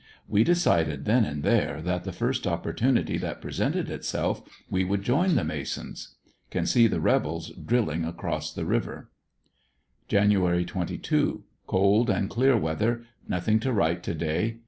[0.27, 5.35] We decided then and there that the first opportunity that presented itself we would join
[5.35, 6.15] the Masons.
[6.49, 9.11] Can see the rebels drilling across the river.
[10.07, 10.31] Jan.
[10.31, 13.03] 22.— Cold and clear weather.
[13.27, 14.57] Nothing to write to day.